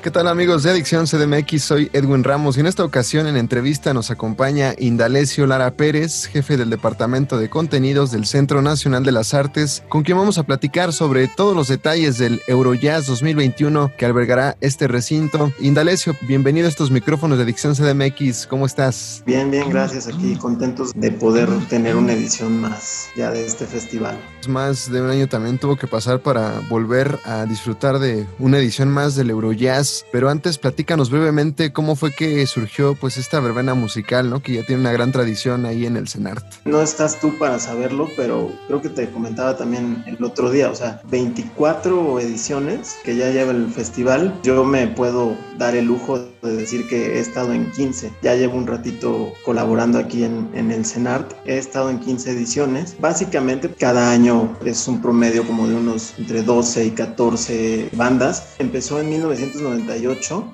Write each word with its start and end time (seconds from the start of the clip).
¿Qué 0.00 0.12
tal 0.12 0.28
amigos 0.28 0.62
de 0.62 0.70
Adicción 0.70 1.06
CDMX? 1.06 1.60
Soy 1.60 1.90
Edwin 1.92 2.22
Ramos 2.22 2.56
y 2.56 2.60
en 2.60 2.66
esta 2.66 2.84
ocasión 2.84 3.26
en 3.26 3.36
entrevista 3.36 3.92
nos 3.92 4.12
acompaña 4.12 4.72
Indalecio 4.78 5.44
Lara 5.48 5.72
Pérez, 5.72 6.26
jefe 6.26 6.56
del 6.56 6.70
Departamento 6.70 7.36
de 7.36 7.50
Contenidos 7.50 8.12
del 8.12 8.24
Centro 8.24 8.62
Nacional 8.62 9.02
de 9.02 9.10
las 9.10 9.34
Artes, 9.34 9.82
con 9.88 10.04
quien 10.04 10.16
vamos 10.16 10.38
a 10.38 10.44
platicar 10.44 10.92
sobre 10.92 11.26
todos 11.26 11.56
los 11.56 11.66
detalles 11.66 12.16
del 12.16 12.40
Eurojazz 12.46 13.08
2021 13.08 13.90
que 13.98 14.06
albergará 14.06 14.56
este 14.60 14.86
recinto. 14.86 15.52
Indalecio, 15.58 16.14
bienvenido 16.28 16.66
a 16.66 16.70
estos 16.70 16.92
micrófonos 16.92 17.36
de 17.36 17.42
Adicción 17.42 17.74
CDMX, 17.74 18.46
¿cómo 18.46 18.66
estás? 18.66 19.24
Bien, 19.26 19.50
bien, 19.50 19.68
gracias. 19.68 20.06
Aquí 20.06 20.36
contentos 20.36 20.92
de 20.94 21.10
poder 21.10 21.48
tener 21.68 21.96
una 21.96 22.12
edición 22.12 22.60
más 22.60 23.08
ya 23.16 23.32
de 23.32 23.44
este 23.44 23.66
festival. 23.66 24.16
Más 24.46 24.92
de 24.92 25.02
un 25.02 25.10
año 25.10 25.26
también 25.26 25.58
tuvo 25.58 25.74
que 25.74 25.88
pasar 25.88 26.20
para 26.20 26.60
volver 26.70 27.18
a 27.24 27.46
disfrutar 27.46 27.98
de 27.98 28.28
una 28.38 28.58
edición 28.58 28.90
más 28.90 29.16
del 29.16 29.30
Eurojazz 29.30 29.87
pero 30.12 30.28
antes 30.28 30.58
platícanos 30.58 31.10
brevemente 31.10 31.72
cómo 31.72 31.96
fue 31.96 32.12
que 32.12 32.46
surgió 32.46 32.94
pues 32.94 33.16
esta 33.16 33.40
verbena 33.40 33.74
musical, 33.74 34.30
¿no? 34.30 34.40
Que 34.40 34.54
ya 34.54 34.64
tiene 34.64 34.80
una 34.80 34.92
gran 34.92 35.12
tradición 35.12 35.66
ahí 35.66 35.86
en 35.86 35.96
el 35.96 36.08
CENART. 36.08 36.44
No 36.64 36.80
estás 36.80 37.20
tú 37.20 37.36
para 37.38 37.58
saberlo, 37.58 38.08
pero 38.16 38.52
creo 38.66 38.82
que 38.82 38.88
te 38.88 39.10
comentaba 39.10 39.56
también 39.56 40.02
el 40.06 40.22
otro 40.22 40.50
día, 40.50 40.70
o 40.70 40.74
sea, 40.74 41.00
24 41.10 42.20
ediciones 42.20 42.96
que 43.04 43.16
ya 43.16 43.30
lleva 43.30 43.52
el 43.52 43.70
festival. 43.70 44.38
Yo 44.42 44.64
me 44.64 44.86
puedo 44.88 45.36
dar 45.56 45.74
el 45.74 45.86
lujo 45.86 46.18
de 46.42 46.56
decir 46.56 46.88
que 46.88 47.16
he 47.16 47.20
estado 47.20 47.52
en 47.52 47.70
15. 47.72 48.12
Ya 48.22 48.34
llevo 48.34 48.56
un 48.56 48.66
ratito 48.66 49.32
colaborando 49.44 49.98
aquí 49.98 50.24
en, 50.24 50.48
en 50.54 50.70
el 50.70 50.84
CENART. 50.84 51.32
He 51.44 51.58
estado 51.58 51.90
en 51.90 52.00
15 52.00 52.30
ediciones. 52.32 52.96
Básicamente 53.00 53.68
cada 53.78 54.12
año 54.12 54.56
es 54.64 54.86
un 54.88 55.02
promedio 55.02 55.46
como 55.46 55.66
de 55.66 55.74
unos 55.74 56.14
entre 56.18 56.42
12 56.42 56.86
y 56.86 56.90
14 56.90 57.90
bandas. 57.92 58.54
Empezó 58.58 59.00
en 59.00 59.08
1990 59.10 59.94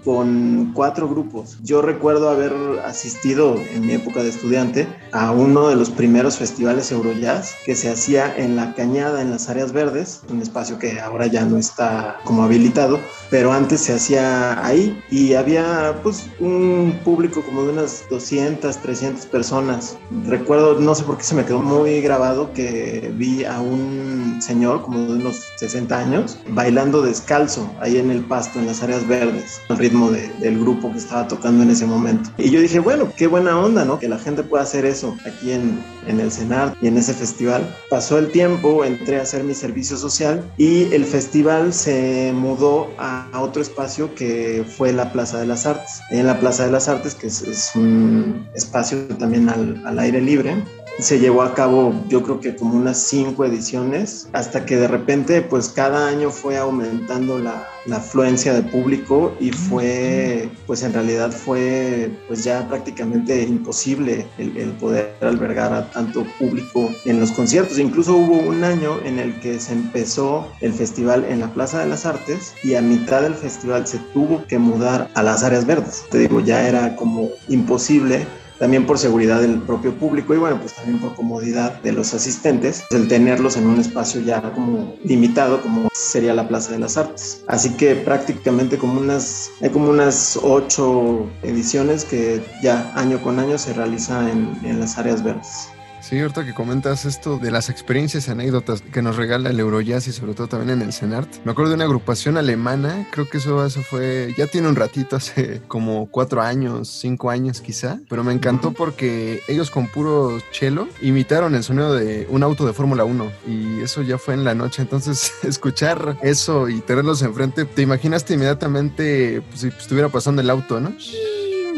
con 0.04 0.72
cuatro 0.74 1.08
grupos. 1.08 1.58
Yo 1.62 1.82
recuerdo 1.82 2.28
haber 2.28 2.52
asistido 2.84 3.56
en 3.74 3.86
mi 3.86 3.92
época 3.94 4.22
de 4.22 4.30
estudiante 4.30 4.88
a 5.14 5.30
uno 5.30 5.68
de 5.68 5.76
los 5.76 5.90
primeros 5.90 6.38
festivales 6.38 6.90
Eurojazz 6.90 7.54
que 7.64 7.76
se 7.76 7.88
hacía 7.88 8.36
en 8.36 8.56
la 8.56 8.74
Cañada, 8.74 9.22
en 9.22 9.30
las 9.30 9.48
áreas 9.48 9.72
verdes, 9.72 10.22
un 10.28 10.42
espacio 10.42 10.76
que 10.78 11.00
ahora 11.00 11.28
ya 11.28 11.44
no 11.44 11.56
está 11.56 12.18
como 12.24 12.42
habilitado, 12.42 12.98
pero 13.30 13.52
antes 13.52 13.80
se 13.80 13.94
hacía 13.94 14.64
ahí 14.66 15.00
y 15.10 15.34
había 15.34 16.00
pues 16.02 16.26
un 16.40 16.98
público 17.04 17.42
como 17.42 17.62
de 17.62 17.70
unas 17.70 18.04
200, 18.10 18.76
300 18.78 19.26
personas. 19.26 19.96
Recuerdo, 20.26 20.80
no 20.80 20.94
sé 20.96 21.04
por 21.04 21.16
qué 21.16 21.22
se 21.22 21.36
me 21.36 21.44
quedó 21.44 21.60
muy 21.60 22.00
grabado 22.00 22.52
que 22.52 23.12
vi 23.14 23.44
a 23.44 23.60
un 23.60 24.40
señor 24.42 24.82
como 24.82 24.98
de 24.98 25.12
unos 25.12 25.44
60 25.56 25.96
años 25.96 26.38
bailando 26.48 27.02
descalzo 27.02 27.70
ahí 27.80 27.98
en 27.98 28.10
el 28.10 28.24
pasto, 28.24 28.58
en 28.58 28.66
las 28.66 28.82
áreas 28.82 29.06
verdes 29.06 29.60
al 29.68 29.78
ritmo 29.78 30.10
del 30.10 30.58
grupo 30.58 30.90
que 30.90 30.98
estaba 30.98 31.28
tocando 31.28 31.62
en 31.62 31.70
ese 31.70 31.86
momento. 31.86 32.30
Y 32.36 32.50
yo 32.50 32.60
dije, 32.60 32.80
bueno, 32.80 33.08
qué 33.16 33.28
buena 33.28 33.56
onda, 33.56 33.84
¿no? 33.84 34.00
Que 34.00 34.08
la 34.08 34.18
gente 34.18 34.42
pueda 34.42 34.64
hacer 34.64 34.84
eso 34.84 35.03
aquí 35.26 35.52
en, 35.52 35.82
en 36.06 36.20
el 36.20 36.30
CENAR 36.30 36.76
y 36.80 36.88
en 36.88 36.96
ese 36.96 37.14
festival. 37.14 37.62
Pasó 37.90 38.18
el 38.18 38.30
tiempo, 38.30 38.84
entré 38.84 39.18
a 39.18 39.22
hacer 39.22 39.44
mi 39.44 39.54
servicio 39.54 39.96
social 39.96 40.42
y 40.56 40.92
el 40.92 41.04
festival 41.04 41.72
se 41.72 42.32
mudó 42.34 42.90
a, 42.98 43.28
otro 43.34 43.62
espacio 43.62 44.14
que 44.14 44.64
fue 44.76 44.92
la 44.92 45.12
Plaza 45.12 45.38
de 45.38 45.46
las 45.46 45.66
Artes. 45.66 46.00
En 46.10 46.26
la 46.26 46.38
Plaza 46.38 46.64
de 46.64 46.72
las 46.72 46.88
Artes, 46.88 47.14
que 47.14 47.26
es, 47.26 47.72
un 47.74 48.46
espacio 48.54 48.98
también 49.18 49.48
al, 49.48 49.82
al 49.84 49.98
aire 49.98 50.20
libre, 50.20 50.56
se 50.98 51.18
llevó 51.18 51.42
a 51.42 51.54
cabo 51.54 51.92
yo 52.08 52.22
creo 52.22 52.40
que 52.40 52.54
como 52.54 52.76
unas 52.76 52.98
cinco 52.98 53.44
ediciones 53.44 54.28
hasta 54.32 54.64
que 54.64 54.76
de 54.76 54.88
repente 54.88 55.42
pues 55.42 55.68
cada 55.68 56.06
año 56.06 56.30
fue 56.30 56.56
aumentando 56.56 57.38
la, 57.38 57.68
la, 57.86 57.96
afluencia 57.96 58.54
de 58.54 58.62
público 58.62 59.34
y 59.40 59.50
fue 59.50 60.48
pues 60.66 60.82
en 60.82 60.92
realidad 60.92 61.32
fue 61.32 62.10
pues 62.28 62.44
ya 62.44 62.66
prácticamente 62.68 63.42
imposible 63.42 64.26
el, 64.38 64.56
el, 64.56 64.70
poder 64.72 65.14
albergar 65.20 65.72
a 65.72 65.90
tanto 65.90 66.24
público 66.38 66.90
en 67.04 67.20
los 67.20 67.32
conciertos. 67.32 67.78
Incluso 67.78 68.16
hubo 68.16 68.38
un 68.38 68.64
año 68.64 68.98
en 69.04 69.18
el 69.18 69.38
que 69.40 69.58
se 69.58 69.72
empezó 69.72 70.48
el 70.60 70.72
festival 70.72 71.24
en 71.28 71.40
la 71.40 71.52
Plaza 71.52 71.80
de 71.80 71.86
las 71.86 72.06
Artes 72.06 72.54
y 72.62 72.74
a 72.74 72.82
mitad 72.82 73.22
del 73.22 73.34
festival 73.34 73.86
se 73.86 73.98
tuvo 74.12 74.44
que 74.46 74.58
mudar 74.58 75.10
a 75.14 75.22
las 75.22 75.42
áreas 75.42 75.66
verdes. 75.66 76.04
Te 76.10 76.18
digo 76.18 76.40
ya 76.40 76.68
era 76.68 76.96
como 76.96 77.30
imposible 77.48 78.26
también 78.58 78.86
por 78.86 78.98
seguridad 78.98 79.40
del 79.40 79.60
propio 79.60 79.94
público 79.94 80.34
y 80.34 80.38
bueno, 80.38 80.58
pues 80.60 80.74
también 80.74 80.98
por 80.98 81.14
comodidad 81.14 81.80
de 81.82 81.92
los 81.92 82.14
asistentes, 82.14 82.84
el 82.90 83.08
tenerlos 83.08 83.56
en 83.56 83.66
un 83.66 83.80
espacio 83.80 84.20
ya 84.20 84.40
como 84.52 84.96
limitado 85.04 85.60
como 85.60 85.88
sería 85.92 86.34
la 86.34 86.46
Plaza 86.46 86.72
de 86.72 86.78
las 86.78 86.96
Artes. 86.96 87.44
Así 87.48 87.70
que 87.70 87.94
prácticamente 87.96 88.78
como 88.78 89.00
unas, 89.00 89.50
hay 89.60 89.70
como 89.70 89.90
unas 89.90 90.38
ocho 90.42 91.28
ediciones 91.42 92.04
que 92.04 92.42
ya 92.62 92.92
año 92.94 93.22
con 93.22 93.38
año 93.38 93.58
se 93.58 93.72
realiza 93.72 94.30
en, 94.30 94.58
en 94.64 94.80
las 94.80 94.98
áreas 94.98 95.22
verdes. 95.22 95.68
Sí, 96.06 96.20
ahorita 96.20 96.44
que 96.44 96.52
comentas 96.52 97.06
esto 97.06 97.38
de 97.38 97.50
las 97.50 97.70
experiencias 97.70 98.28
y 98.28 98.30
anécdotas 98.30 98.82
que 98.82 99.00
nos 99.00 99.16
regala 99.16 99.48
el 99.48 99.58
Eurojazz 99.58 100.06
y 100.06 100.12
sobre 100.12 100.34
todo 100.34 100.48
también 100.48 100.78
en 100.78 100.86
el 100.86 100.92
CENART. 100.92 101.42
Me 101.46 101.52
acuerdo 101.52 101.70
de 101.70 101.76
una 101.76 101.84
agrupación 101.84 102.36
alemana, 102.36 103.08
creo 103.10 103.26
que 103.26 103.38
eso, 103.38 103.64
eso 103.64 103.80
fue, 103.80 104.34
ya 104.36 104.46
tiene 104.46 104.68
un 104.68 104.76
ratito, 104.76 105.16
hace 105.16 105.62
como 105.66 106.10
cuatro 106.10 106.42
años, 106.42 106.88
cinco 106.88 107.30
años 107.30 107.62
quizá, 107.62 108.00
pero 108.10 108.22
me 108.22 108.34
encantó 108.34 108.72
porque 108.72 109.40
ellos 109.48 109.70
con 109.70 109.88
puro 109.88 110.38
chelo 110.52 110.88
imitaron 111.00 111.54
el 111.54 111.64
sonido 111.64 111.94
de 111.94 112.26
un 112.28 112.42
auto 112.42 112.66
de 112.66 112.74
Fórmula 112.74 113.04
1 113.04 113.32
y 113.48 113.80
eso 113.80 114.02
ya 114.02 114.18
fue 114.18 114.34
en 114.34 114.44
la 114.44 114.54
noche. 114.54 114.82
Entonces, 114.82 115.32
escuchar 115.42 116.18
eso 116.20 116.68
y 116.68 116.82
tenerlos 116.82 117.22
enfrente, 117.22 117.64
te 117.64 117.80
imaginaste 117.80 118.34
inmediatamente 118.34 119.42
pues, 119.48 119.62
si 119.62 119.68
estuviera 119.68 120.10
pasando 120.10 120.42
el 120.42 120.50
auto, 120.50 120.80
¿no? 120.80 120.92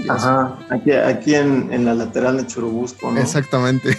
Ajá, 0.09 0.59
aquí, 0.71 0.93
aquí 0.93 1.35
en, 1.35 1.73
en, 1.73 1.85
la 1.85 1.95
lateral 1.95 2.37
de 2.37 2.47
Churubusco, 2.47 3.11
¿no? 3.11 3.21
Exactamente. 3.21 3.97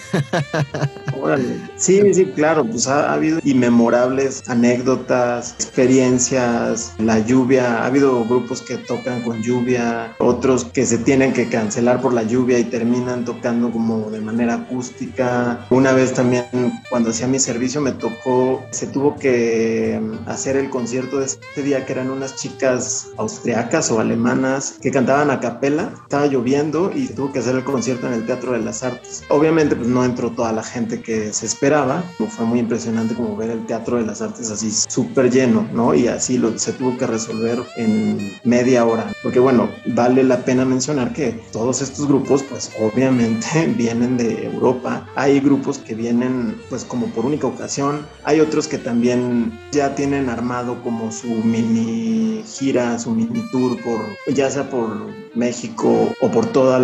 Órale. 1.19 1.57
Sí, 1.77 2.01
sí, 2.13 2.25
claro, 2.25 2.65
pues 2.65 2.87
ha, 2.87 3.11
ha, 3.11 3.13
habido 3.13 3.39
inmemorables 3.43 4.43
anécdotas, 4.49 5.53
experiencias, 5.53 6.93
la 6.97 7.19
lluvia, 7.19 7.83
ha 7.83 7.85
habido 7.85 8.25
grupos 8.25 8.61
que 8.61 8.77
tocan 8.77 9.21
con 9.21 9.43
lluvia, 9.43 10.15
otros 10.17 10.65
que 10.65 10.85
se 10.85 10.97
tienen 10.97 11.33
que 11.33 11.49
cancelar 11.49 12.01
por 12.01 12.13
la 12.13 12.23
lluvia 12.23 12.57
y 12.57 12.63
terminan 12.63 13.25
tocando 13.25 13.71
como 13.71 14.09
de 14.09 14.21
manera 14.21 14.55
acústica. 14.55 15.65
Una 15.69 15.91
vez 15.91 16.13
también 16.13 16.45
cuando 16.89 17.11
hacía 17.11 17.27
mi 17.27 17.39
servicio 17.39 17.79
me 17.79 17.91
tocó, 17.91 18.63
se 18.71 18.87
tuvo 18.87 19.15
que 19.15 19.99
mm, 20.01 20.29
hacer 20.29 20.55
el 20.57 20.69
concierto 20.69 21.19
de 21.19 21.25
ese 21.25 21.39
día 21.63 21.85
que 21.85 21.93
eran 21.93 22.09
unas 22.09 22.35
chicas 22.35 23.07
austriacas 23.17 23.91
o 23.91 23.99
alemanas 23.99 24.77
que 24.81 24.91
cantaban 24.91 25.29
a 25.29 25.39
capela 25.39 25.86
estaba 25.93 26.27
lloviendo 26.27 26.91
y 26.93 27.07
tuvo 27.07 27.31
que 27.31 27.39
hacer 27.39 27.55
el 27.55 27.63
concierto 27.63 28.07
en 28.07 28.13
el 28.13 28.25
Teatro 28.25 28.53
de 28.53 28.59
las 28.59 28.83
Artes. 28.83 29.23
Obviamente 29.29 29.75
pues 29.75 29.87
no 29.87 30.03
entró 30.03 30.31
toda 30.31 30.51
la 30.51 30.63
gente 30.63 31.01
que 31.01 31.33
se 31.33 31.45
esperaba, 31.45 32.03
fue 32.29 32.45
muy 32.45 32.59
impresionante 32.59 33.15
como 33.15 33.35
ver 33.35 33.49
el 33.49 33.65
Teatro 33.65 33.97
de 33.97 34.05
las 34.05 34.21
Artes 34.21 34.51
así 34.51 34.71
súper 34.71 35.31
lleno, 35.31 35.67
¿no? 35.73 35.93
Y 35.93 36.07
así 36.07 36.37
lo, 36.37 36.57
se 36.57 36.73
tuvo 36.73 36.97
que 36.97 37.07
resolver 37.07 37.63
en 37.77 38.37
media 38.43 38.85
hora, 38.85 39.11
porque 39.23 39.39
bueno, 39.39 39.69
vale 39.87 40.23
la 40.23 40.43
pena 40.43 40.65
mencionar 40.65 41.13
que 41.13 41.41
todos 41.51 41.81
estos 41.81 42.07
grupos 42.07 42.43
pues 42.43 42.71
obviamente 42.79 43.47
vienen 43.77 44.17
de 44.17 44.45
Europa, 44.45 45.07
hay 45.15 45.39
grupos 45.39 45.77
que 45.77 45.95
vienen 45.95 46.59
pues 46.69 46.83
como 46.83 47.07
por 47.07 47.25
única 47.25 47.47
ocasión, 47.47 48.05
hay 48.23 48.39
otros 48.39 48.67
que 48.67 48.77
también 48.77 49.57
ya 49.71 49.95
tienen 49.95 50.29
armado 50.29 50.81
como 50.83 51.11
su 51.11 51.27
mini 51.27 52.43
gira, 52.45 52.97
su 52.99 53.11
mini 53.11 53.41
tour 53.51 53.77
por 53.83 54.01
ya 54.33 54.49
sea 54.49 54.69
por 54.69 55.07
México 55.35 55.76
o 55.85 56.31
por 56.31 56.45
toda 56.47 56.79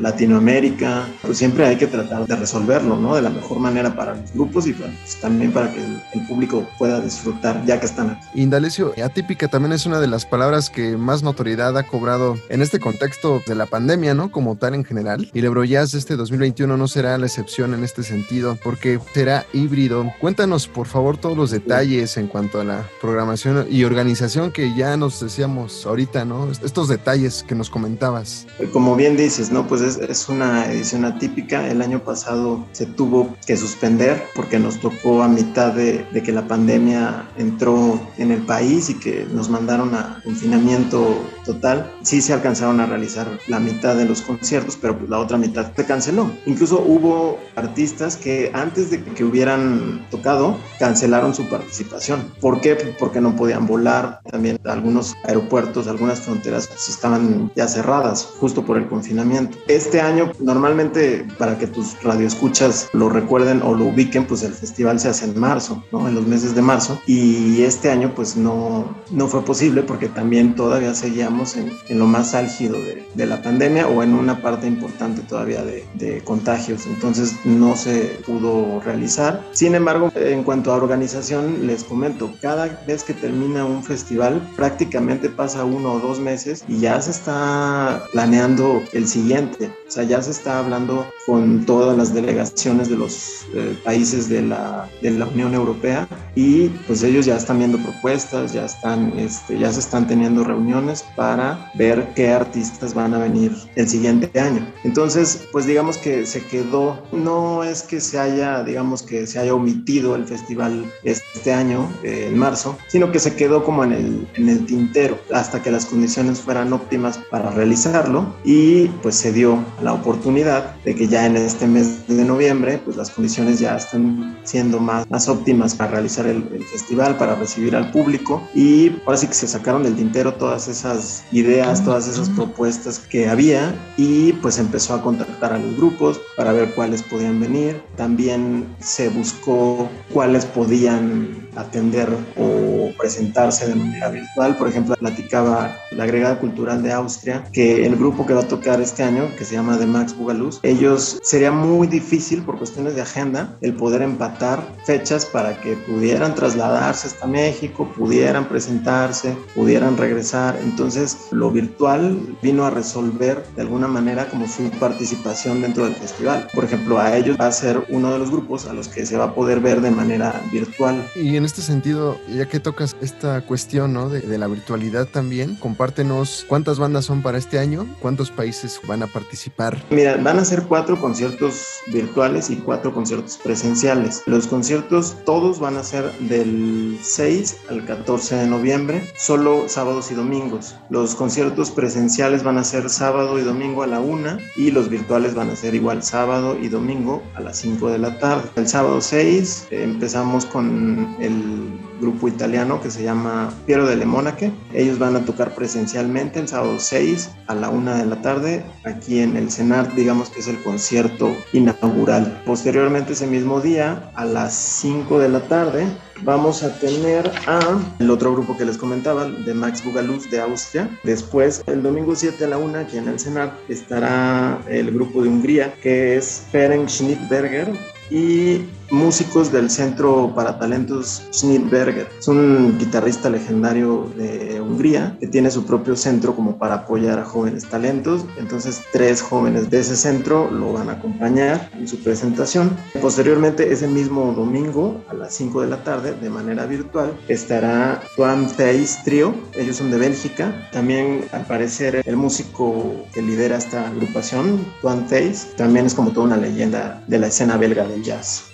Latinoamérica, 0.00 1.08
pues 1.22 1.38
siempre 1.38 1.66
hay 1.66 1.76
que 1.76 1.86
tratar 1.86 2.26
de 2.26 2.36
resolverlo, 2.36 2.96
¿no? 2.96 3.14
De 3.14 3.22
la 3.22 3.30
mejor 3.30 3.58
manera 3.58 3.94
para 3.94 4.14
los 4.14 4.32
grupos 4.32 4.66
y 4.66 4.72
pues, 4.72 4.90
también 5.20 5.52
para 5.52 5.72
que 5.72 5.80
el, 5.80 6.00
público 6.28 6.66
pueda 6.78 7.00
disfrutar 7.00 7.64
ya 7.64 7.80
que 7.80 7.86
están 7.86 8.10
aquí. 8.10 8.26
Indalecio, 8.34 8.92
atípica 9.02 9.48
también 9.48 9.72
es 9.72 9.86
una 9.86 10.00
de 10.00 10.06
las 10.06 10.26
palabras 10.26 10.70
que 10.70 10.96
más 10.96 11.22
notoriedad 11.22 11.76
ha 11.76 11.82
cobrado 11.82 12.36
en 12.48 12.62
este 12.62 12.78
contexto 12.78 13.42
de 13.46 13.54
la 13.54 13.66
pandemia, 13.66 14.14
¿no? 14.14 14.30
Como 14.30 14.56
tal 14.56 14.74
en 14.74 14.84
general. 14.84 15.28
Y 15.32 15.38
el 15.38 15.46
Eurojazz 15.46 15.94
este 15.94 16.16
2021 16.16 16.76
no 16.76 16.88
será 16.88 17.16
la 17.18 17.26
excepción 17.26 17.74
en 17.74 17.84
este 17.84 18.02
sentido 18.02 18.56
porque 18.62 19.00
será 19.12 19.46
híbrido. 19.52 20.12
Cuéntanos, 20.20 20.68
por 20.68 20.86
favor, 20.86 21.16
todos 21.16 21.36
los 21.36 21.50
detalles 21.50 22.16
en 22.16 22.28
cuanto 22.28 22.60
a 22.60 22.64
la 22.64 22.88
programación 23.00 23.66
y 23.70 23.84
organización 23.84 24.52
que 24.52 24.74
ya 24.74 24.96
nos 24.96 25.20
decíamos 25.20 25.86
ahorita, 25.86 26.24
¿no? 26.24 26.50
Estos 26.50 26.88
detalles 26.88 27.42
que 27.42 27.54
nos 27.54 27.70
comentabas. 28.20 28.46
Como 28.72 28.96
bien 28.96 29.16
dices, 29.16 29.50
¿no? 29.50 29.66
Pues 29.66 29.80
es, 29.80 29.96
es 29.98 30.28
una 30.28 30.70
edición 30.70 31.04
atípica. 31.04 31.66
El 31.68 31.82
año 31.82 32.00
pasado 32.00 32.66
se 32.72 32.86
tuvo 32.86 33.36
que 33.46 33.56
suspender 33.56 34.22
porque 34.34 34.58
nos 34.58 34.78
tocó 34.80 35.22
a 35.22 35.28
mitad 35.28 35.72
de, 35.72 36.04
de 36.12 36.22
que 36.22 36.32
la 36.32 36.46
pandemia 36.46 37.28
entró 37.36 38.00
en 38.18 38.30
el 38.30 38.42
país 38.42 38.90
y 38.90 38.94
que 38.94 39.26
nos 39.32 39.48
mandaron 39.48 39.94
a 39.94 40.20
confinamiento 40.24 41.22
total. 41.44 41.92
Sí 42.02 42.20
se 42.20 42.32
alcanzaron 42.32 42.80
a 42.80 42.86
realizar 42.86 43.26
la 43.48 43.60
mitad 43.60 43.96
de 43.96 44.04
los 44.04 44.22
conciertos, 44.22 44.78
pero 44.80 44.96
pues 44.96 45.10
la 45.10 45.18
otra 45.18 45.38
mitad 45.38 45.72
se 45.74 45.84
canceló. 45.84 46.30
Incluso 46.46 46.80
hubo 46.80 47.38
artistas 47.56 48.16
que 48.16 48.50
antes 48.54 48.90
de 48.90 49.02
que 49.02 49.24
hubieran 49.24 50.06
tocado 50.10 50.58
cancelaron 50.78 51.34
su 51.34 51.48
participación. 51.48 52.32
¿Por 52.40 52.60
qué? 52.60 52.76
Porque 52.98 53.20
no 53.20 53.36
podían 53.36 53.66
volar. 53.66 54.20
También 54.30 54.60
algunos 54.64 55.16
aeropuertos, 55.24 55.88
algunas 55.88 56.20
fronteras 56.20 56.68
pues, 56.68 56.88
estaban 56.88 57.50
ya 57.56 57.66
cerradas 57.68 58.09
justo 58.18 58.64
por 58.64 58.76
el 58.76 58.88
confinamiento. 58.88 59.58
Este 59.68 60.00
año, 60.00 60.32
normalmente, 60.38 61.26
para 61.38 61.58
que 61.58 61.66
tus 61.66 62.00
radioescuchas 62.02 62.88
lo 62.92 63.08
recuerden 63.08 63.62
o 63.62 63.74
lo 63.74 63.86
ubiquen, 63.86 64.26
pues 64.26 64.42
el 64.42 64.52
festival 64.52 65.00
se 65.00 65.08
hace 65.08 65.24
en 65.26 65.38
marzo, 65.38 65.82
¿no? 65.92 66.08
En 66.08 66.14
los 66.14 66.26
meses 66.26 66.54
de 66.54 66.62
marzo. 66.62 67.00
Y 67.06 67.62
este 67.62 67.90
año, 67.90 68.12
pues 68.14 68.36
no, 68.36 68.96
no 69.10 69.28
fue 69.28 69.44
posible 69.44 69.82
porque 69.82 70.08
también 70.08 70.54
todavía 70.54 70.94
seguíamos 70.94 71.56
en, 71.56 71.72
en 71.88 71.98
lo 71.98 72.06
más 72.06 72.34
álgido 72.34 72.74
de, 72.74 73.06
de, 73.14 73.26
la 73.26 73.42
pandemia 73.42 73.86
o 73.88 74.02
en 74.02 74.14
una 74.14 74.42
parte 74.42 74.66
importante 74.66 75.22
todavía 75.22 75.64
de, 75.64 75.86
de 75.94 76.22
contagios. 76.22 76.86
Entonces 76.86 77.34
no 77.44 77.76
se 77.76 78.18
pudo 78.26 78.80
realizar. 78.80 79.44
Sin 79.52 79.74
embargo, 79.74 80.10
en 80.14 80.42
cuanto 80.42 80.72
a 80.72 80.76
organización, 80.76 81.66
les 81.66 81.84
comento, 81.84 82.30
cada 82.40 82.66
vez 82.86 83.04
que 83.04 83.14
termina 83.14 83.64
un 83.64 83.82
festival, 83.82 84.40
prácticamente 84.56 85.28
pasa 85.28 85.64
uno 85.64 85.92
o 85.94 86.00
dos 86.00 86.20
meses 86.20 86.64
y 86.68 86.80
ya 86.80 87.00
se 87.00 87.10
está 87.10 87.99
planeando 88.12 88.82
el 88.92 89.06
siguiente. 89.06 89.72
O 89.88 89.90
sea, 89.90 90.04
ya 90.04 90.22
se 90.22 90.30
está 90.30 90.58
hablando 90.58 91.06
con 91.26 91.64
todas 91.66 91.96
las 91.96 92.14
delegaciones 92.14 92.88
de 92.88 92.96
los 92.96 93.46
eh, 93.54 93.76
países 93.84 94.28
de 94.28 94.42
la, 94.42 94.88
de 95.02 95.10
la, 95.10 95.26
Unión 95.26 95.54
Europea 95.54 96.08
y 96.34 96.68
pues 96.86 97.02
ellos 97.04 97.26
ya 97.26 97.36
están 97.36 97.58
viendo 97.58 97.78
propuestas, 97.78 98.52
ya 98.52 98.64
están, 98.64 99.16
este, 99.16 99.58
ya 99.58 99.72
se 99.72 99.80
están 99.80 100.06
teniendo 100.06 100.42
reuniones 100.42 101.04
para 101.16 101.70
ver 101.74 102.08
qué 102.14 102.30
artistas 102.30 102.94
van 102.94 103.14
a 103.14 103.18
venir 103.18 103.52
el 103.76 103.88
siguiente 103.88 104.38
año. 104.40 104.66
Entonces, 104.82 105.46
pues 105.52 105.66
digamos 105.66 105.98
que 105.98 106.26
se 106.26 106.44
quedó, 106.44 107.02
no 107.12 107.62
es 107.62 107.82
que 107.82 108.00
se 108.00 108.18
haya, 108.18 108.64
digamos 108.64 109.02
que 109.02 109.26
se 109.26 109.38
haya 109.38 109.54
omitido 109.54 110.16
el 110.16 110.24
festival 110.24 110.84
este 111.04 111.52
año, 111.52 111.88
eh, 112.02 112.26
en 112.28 112.38
marzo, 112.38 112.76
sino 112.88 113.12
que 113.12 113.18
se 113.18 113.34
quedó 113.36 113.64
como 113.64 113.84
en 113.84 113.92
el, 113.92 114.28
en 114.34 114.48
el 114.48 114.66
tintero 114.66 115.18
hasta 115.32 115.62
que 115.62 115.70
las 115.70 115.86
condiciones 115.86 116.40
fueran 116.40 116.72
óptimas 116.72 117.18
para 117.30 117.50
realizarlo 117.90 118.34
y 118.44 118.86
pues 119.02 119.16
se 119.16 119.32
dio 119.32 119.58
la 119.82 119.92
oportunidad 119.92 120.74
de 120.84 120.94
que 120.94 121.06
ya 121.06 121.26
en 121.26 121.36
este 121.36 121.66
mes 121.66 122.06
de 122.06 122.24
noviembre 122.24 122.80
pues 122.84 122.96
las 122.96 123.10
condiciones 123.10 123.58
ya 123.58 123.76
están 123.76 124.38
siendo 124.44 124.78
más, 124.80 125.08
más 125.10 125.28
óptimas 125.28 125.74
para 125.74 125.92
realizar 125.92 126.26
el, 126.26 126.48
el 126.52 126.64
festival, 126.64 127.16
para 127.16 127.34
recibir 127.34 127.76
al 127.76 127.90
público 127.90 128.42
y 128.54 128.92
ahora 129.04 129.16
sí 129.16 129.26
que 129.26 129.34
se 129.34 129.48
sacaron 129.48 129.82
del 129.82 129.96
tintero 129.96 130.34
todas 130.34 130.68
esas 130.68 131.24
ideas, 131.32 131.84
todas 131.84 132.08
esas 132.08 132.28
propuestas 132.30 132.98
que 132.98 133.28
había 133.28 133.74
y 133.96 134.32
pues 134.34 134.58
empezó 134.58 134.94
a 134.94 135.02
contactar 135.02 135.52
a 135.52 135.58
los 135.58 135.76
grupos 135.76 136.20
para 136.36 136.52
ver 136.52 136.72
cuáles 136.74 137.02
podían 137.02 137.40
venir. 137.40 137.82
También 137.96 138.66
se 138.80 139.08
buscó 139.08 139.88
cuáles 140.12 140.44
podían 140.46 141.48
atender 141.56 142.08
o 142.36 142.90
presentarse 142.98 143.68
de 143.68 143.74
manera 143.74 144.08
virtual. 144.08 144.56
Por 144.56 144.68
ejemplo, 144.68 144.96
platicaba 144.96 145.76
la 145.92 146.04
agregada 146.04 146.38
cultural 146.38 146.82
de 146.82 146.92
Austria 146.92 147.44
que 147.52 147.79
el 147.86 147.96
grupo 147.96 148.26
que 148.26 148.34
va 148.34 148.40
a 148.40 148.48
tocar 148.48 148.80
este 148.80 149.02
año, 149.02 149.28
que 149.36 149.44
se 149.44 149.54
llama 149.54 149.78
The 149.78 149.86
Max 149.86 150.16
Bugaluz, 150.16 150.60
ellos 150.62 151.18
sería 151.22 151.52
muy 151.52 151.86
difícil 151.86 152.42
por 152.42 152.58
cuestiones 152.58 152.94
de 152.94 153.02
agenda 153.02 153.56
el 153.60 153.74
poder 153.74 154.02
empatar 154.02 154.60
fechas 154.84 155.26
para 155.26 155.60
que 155.60 155.76
pudieran 155.76 156.34
trasladarse 156.34 157.08
hasta 157.08 157.26
México, 157.26 157.90
pudieran 157.96 158.48
presentarse, 158.48 159.36
pudieran 159.54 159.96
regresar. 159.96 160.58
Entonces, 160.62 161.16
lo 161.30 161.50
virtual 161.50 162.36
vino 162.42 162.64
a 162.64 162.70
resolver 162.70 163.44
de 163.56 163.62
alguna 163.62 163.88
manera 163.88 164.28
como 164.28 164.46
su 164.46 164.70
participación 164.78 165.62
dentro 165.62 165.84
del 165.84 165.94
festival. 165.94 166.48
Por 166.54 166.64
ejemplo, 166.64 166.98
a 166.98 167.16
ellos 167.16 167.36
va 167.40 167.46
a 167.46 167.52
ser 167.52 167.84
uno 167.88 168.12
de 168.12 168.18
los 168.18 168.30
grupos 168.30 168.66
a 168.66 168.72
los 168.72 168.88
que 168.88 169.06
se 169.06 169.16
va 169.16 169.24
a 169.24 169.34
poder 169.34 169.60
ver 169.60 169.80
de 169.80 169.90
manera 169.90 170.40
virtual. 170.52 171.04
Y 171.14 171.36
en 171.36 171.44
este 171.44 171.62
sentido, 171.62 172.18
ya 172.28 172.46
que 172.46 172.60
tocas 172.60 172.96
esta 173.00 173.40
cuestión 173.42 173.92
¿no? 173.92 174.08
de, 174.08 174.38
la 174.38 174.46
virtualidad 174.46 175.06
también, 175.06 175.56
compártenos 175.56 176.44
cuántas 176.48 176.78
bandas 176.78 177.04
son 177.04 177.22
para 177.22 177.38
este 177.38 177.58
año, 177.70 177.86
cuántos 178.00 178.30
países 178.30 178.80
van 178.86 179.02
a 179.02 179.06
participar. 179.06 179.82
Mira, 179.90 180.16
van 180.16 180.38
a 180.38 180.44
ser 180.44 180.64
cuatro 180.64 181.00
conciertos 181.00 181.66
virtuales 181.86 182.50
y 182.50 182.56
cuatro 182.56 182.92
conciertos 182.92 183.38
presenciales. 183.38 184.22
Los 184.26 184.46
conciertos 184.46 185.16
todos 185.24 185.60
van 185.60 185.76
a 185.76 185.84
ser 185.84 186.10
del 186.18 186.98
6 187.00 187.58
al 187.70 187.84
14 187.84 188.36
de 188.36 188.46
noviembre, 188.46 189.02
solo 189.16 189.68
sábados 189.68 190.10
y 190.10 190.14
domingos. 190.14 190.76
Los 190.90 191.14
conciertos 191.14 191.70
presenciales 191.70 192.42
van 192.42 192.58
a 192.58 192.64
ser 192.64 192.90
sábado 192.90 193.38
y 193.38 193.42
domingo 193.42 193.82
a 193.82 193.86
la 193.86 194.00
una 194.00 194.38
y 194.56 194.72
los 194.72 194.88
virtuales 194.88 195.34
van 195.34 195.50
a 195.50 195.56
ser 195.56 195.74
igual 195.74 196.02
sábado 196.02 196.58
y 196.60 196.68
domingo 196.68 197.22
a 197.34 197.40
las 197.40 197.58
5 197.58 197.90
de 197.90 197.98
la 197.98 198.18
tarde. 198.18 198.48
El 198.56 198.66
sábado 198.66 199.00
6 199.00 199.68
eh, 199.70 199.84
empezamos 199.84 200.44
con 200.44 201.16
el 201.20 201.89
grupo 202.00 202.28
italiano 202.28 202.80
que 202.80 202.90
se 202.90 203.02
llama 203.02 203.52
Piero 203.66 203.86
de 203.86 203.96
Lemonache. 203.96 204.52
Ellos 204.72 204.98
van 204.98 205.16
a 205.16 205.24
tocar 205.24 205.54
presencialmente 205.54 206.40
el 206.40 206.48
sábado 206.48 206.78
6 206.78 207.30
a 207.46 207.54
la 207.54 207.68
1 207.68 207.96
de 207.96 208.06
la 208.06 208.22
tarde 208.22 208.64
aquí 208.84 209.20
en 209.20 209.36
el 209.36 209.50
CENAR, 209.50 209.94
digamos 209.94 210.30
que 210.30 210.40
es 210.40 210.48
el 210.48 210.62
concierto 210.62 211.34
inaugural. 211.52 212.42
Posteriormente 212.44 213.12
ese 213.12 213.26
mismo 213.26 213.60
día 213.60 214.10
a 214.14 214.24
las 214.24 214.54
5 214.54 215.18
de 215.18 215.28
la 215.28 215.40
tarde 215.48 215.86
vamos 216.22 216.62
a 216.62 216.78
tener 216.78 217.30
a 217.46 217.60
el 217.98 218.10
otro 218.10 218.32
grupo 218.32 218.56
que 218.56 218.64
les 218.64 218.76
comentaba, 218.76 219.28
de 219.28 219.54
Max 219.54 219.84
Bugaluz 219.84 220.30
de 220.30 220.40
Austria. 220.40 220.88
Después, 221.04 221.62
el 221.66 221.82
domingo 221.82 222.14
7 222.14 222.44
a 222.44 222.48
la 222.48 222.58
1, 222.58 222.78
aquí 222.78 222.98
en 222.98 223.08
el 223.08 223.18
Senat, 223.18 223.52
estará 223.68 224.60
el 224.68 224.90
grupo 224.92 225.22
de 225.22 225.28
Hungría, 225.28 225.74
que 225.82 226.16
es 226.16 226.46
Ferenc 226.50 226.88
Schnittberger 226.88 227.72
y 228.10 228.62
músicos 228.90 229.52
del 229.52 229.70
Centro 229.70 230.32
para 230.34 230.58
Talentos 230.58 231.22
Schnittberger. 231.32 232.08
Es 232.18 232.28
un 232.28 232.78
guitarrista 232.78 233.30
legendario 233.30 234.10
de 234.16 234.60
Hungría 234.60 235.16
que 235.20 235.26
tiene 235.26 235.50
su 235.50 235.64
propio 235.64 235.96
centro 235.96 236.34
como 236.34 236.58
para 236.58 236.74
apoyar 236.74 237.18
a 237.18 237.24
jóvenes 237.24 237.64
talentos. 237.66 238.24
Entonces, 238.38 238.82
tres 238.92 239.22
jóvenes 239.22 239.70
de 239.70 239.80
ese 239.80 239.96
centro 239.96 240.50
lo 240.50 240.72
van 240.72 240.88
a 240.88 240.92
acompañar 240.92 241.70
en 241.78 241.86
su 241.86 241.98
presentación. 242.02 242.76
Posteriormente, 243.00 243.72
ese 243.72 243.86
mismo 243.86 244.32
domingo 244.32 245.02
a 245.08 245.14
las 245.14 245.34
5 245.34 245.62
de 245.62 245.68
la 245.68 245.84
tarde, 245.84 246.14
de 246.20 246.30
manera 246.30 246.66
virtual, 246.66 247.16
estará 247.28 248.02
Tuan 248.16 248.48
Theis 248.48 249.02
Trio. 249.04 249.34
Ellos 249.56 249.76
son 249.76 249.90
de 249.90 249.98
Bélgica. 249.98 250.68
También, 250.72 251.24
al 251.32 251.46
parecer, 251.46 252.02
el 252.04 252.16
músico 252.16 253.06
que 253.12 253.22
lidera 253.22 253.56
esta 253.56 253.88
agrupación, 253.88 254.64
Tuan 254.80 255.06
Theis, 255.06 255.54
también 255.56 255.86
es 255.86 255.94
como 255.94 256.10
toda 256.10 256.26
una 256.26 256.36
leyenda 256.36 257.02
de 257.06 257.18
la 257.18 257.28
escena 257.28 257.56
belga 257.56 257.86
del 257.86 258.02
jazz. 258.02 258.44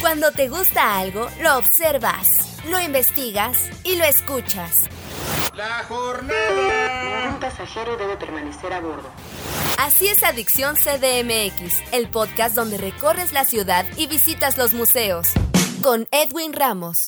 Cuando 0.00 0.32
te 0.32 0.48
gusta 0.48 0.98
algo, 0.98 1.28
lo 1.42 1.58
observas, 1.58 2.26
lo 2.70 2.80
investigas 2.80 3.68
y 3.84 3.96
lo 3.96 4.04
escuchas. 4.04 4.88
La 5.56 5.84
jornada. 5.84 7.38
pasajero 7.40 7.96
debe 7.96 8.18
permanecer 8.18 8.74
a 8.74 8.80
bordo. 8.80 9.08
Así 9.78 10.06
es 10.06 10.22
Adicción 10.22 10.76
CDMX, 10.76 11.80
el 11.92 12.08
podcast 12.10 12.54
donde 12.54 12.76
recorres 12.76 13.32
la 13.32 13.46
ciudad 13.46 13.86
y 13.96 14.06
visitas 14.06 14.58
los 14.58 14.74
museos. 14.74 15.32
Con 15.82 16.08
Edwin 16.10 16.52
Ramos. 16.52 17.06